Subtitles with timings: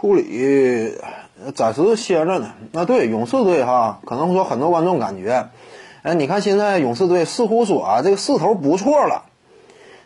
[0.00, 0.94] 库里
[1.54, 2.52] 暂时歇着呢。
[2.72, 5.50] 那对勇士队哈，可能说很多观众感觉，
[6.02, 9.24] 哎，你看现在勇士队似乎说啊，这个势头不错了。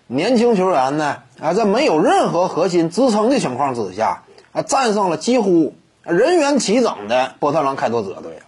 [0.08, 8.40] 年轻球员呢，啊，在没有任何核心支撑的情况之下，啊，战胜了几乎人员齐整的波特兰开拓者队。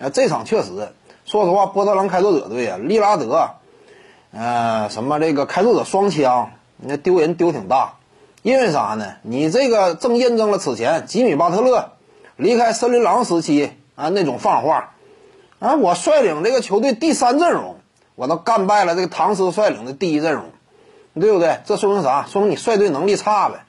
[0.00, 0.88] 啊，这场确实，
[1.24, 3.50] 说实话，波特兰开拓者队啊，利拉德，
[4.32, 7.94] 呃，什么这个开拓者双枪，那丢人丢挺大。
[8.42, 9.16] 因为啥呢？
[9.22, 11.92] 你这个正印证了此前吉米巴特勒
[12.36, 14.94] 离开森林狼时期啊那种放话，
[15.58, 17.76] 啊，我率领这个球队第三阵容，
[18.14, 20.44] 我都干败了这个唐斯率领的第一阵容，
[21.20, 21.58] 对不对？
[21.66, 22.24] 这说明啥？
[22.26, 23.66] 说明你率队能力差呗。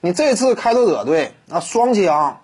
[0.00, 2.38] 你这次开拓者队啊双枪，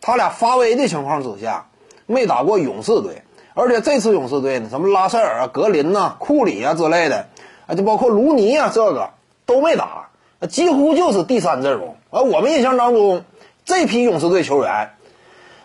[0.00, 1.66] 他俩发威的情况之下，
[2.06, 3.22] 没打过勇士队，
[3.54, 7.26] 而且这次勇士队呢，什么拉塞尔啊、格林呐、库里啊之类的，
[7.66, 9.10] 啊，就包括卢尼啊，这个
[9.44, 9.99] 都没打。
[10.48, 13.24] 几乎就是第三阵容，而我们印象当中，
[13.66, 14.90] 这批勇士队球员，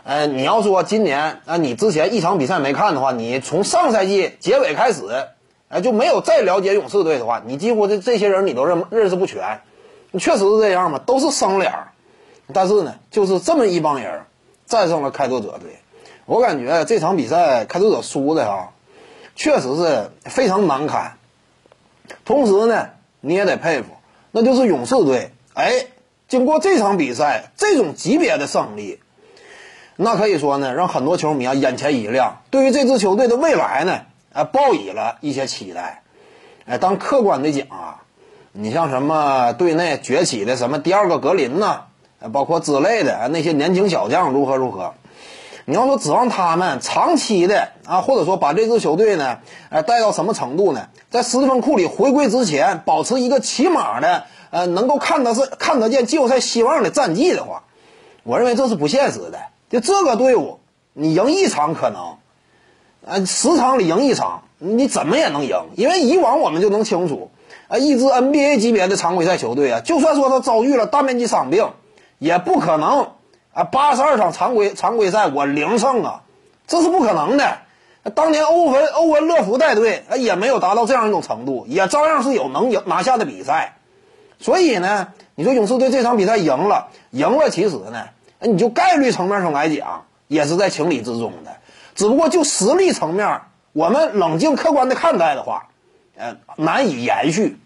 [0.03, 5.03] 呃，你要说今年啊，你之前一场比赛没看的话，你从上赛季结尾开始，
[5.69, 9.61] 哎，就没有再了解勇士队的话，你几乎这这些人你都认认识不全，
[10.19, 11.93] 确实是这样嘛，都是生脸儿，
[12.51, 14.23] 但是呢，就是这么一帮人
[14.65, 15.79] 战胜了开拓者队，
[16.25, 18.73] 我感觉这场比赛开拓者输的哈，
[19.37, 21.13] 确实是非常难堪，
[22.25, 22.89] 同时呢，
[23.21, 23.87] 你也得佩服。
[24.37, 25.85] 那就是勇士队，哎，
[26.27, 28.99] 经过这场比赛这种级别的胜利，
[29.95, 34.01] 那可以说呢，让很多球迷啊眼前一亮，对于这支球队的未来呢，
[34.33, 36.03] 啊，抱以了一些期待。
[36.65, 38.03] 哎，当客观的讲啊，
[38.51, 41.83] 你像什么队内崛起的什么第二个格林呐，
[42.33, 44.95] 包括之类的那些年轻小将如何如何，
[45.67, 50.89] 你要说指望他们长期的啊，或者说把这支球队呢，呃，带到什么程度呢？
[51.09, 57.63] 在斯蒂芬库里回归之前，保持一个起码的，呃，能够看得是看得见季后赛希望的战绩的话，
[58.21, 59.39] 我认为这是不现实的。
[59.69, 60.59] 就这个队伍，
[60.93, 62.17] 你赢一场可能，
[63.03, 65.57] 呃，十场里赢一场，你怎么也能赢。
[65.75, 67.31] 因为以往我们就能清楚，
[67.67, 71.71] 啊，一支 NBA 级别的常规赛球队啊，就算说他遭遇了大面积伤病，
[72.19, 73.07] 也不可能
[73.55, 76.21] 啊，八十二场常规常规赛我零胜啊，
[76.67, 77.59] 这是不可能的。
[78.13, 83.77] 当年欧文欧文乐福带队，也没有达到这样一种程度，也照样是有能赢拿下的比赛。
[84.39, 88.09] 所以呢，你说勇士队这场比赛赢了，赢了，其实呢，
[88.41, 91.55] 你就概率层面上来讲，也是在情理之中的。
[91.95, 93.39] 只不过就实力层面，
[93.71, 95.69] 我们冷静客观的看待的话，
[96.17, 97.57] 呃，难以延续。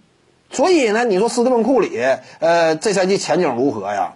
[0.52, 2.00] 所以呢，你说斯蒂芬库里，
[2.40, 4.14] 呃，这赛季前景如何呀？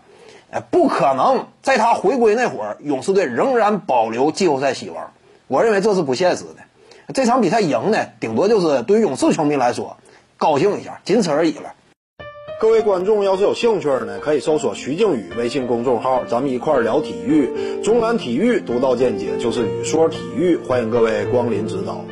[0.54, 5.12] 哎，不可能在他回归那会儿，勇士队仍然保留季后赛希望。
[5.48, 7.14] 我认为这是不现实的。
[7.14, 9.98] 这场比赛赢呢，顶多就是对于勇士球迷来说
[10.38, 11.74] 高兴一下，仅此而已了。
[12.62, 17.82] 各位观众要是有兴趣呢，可以搜索徐静宇微信公众号，咱们一块聊体育。
[17.82, 22.06] 中南体育独到见解就是语说体育，欢迎各位光临指导。